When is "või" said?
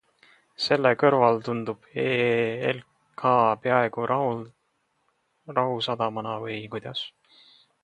6.47-6.59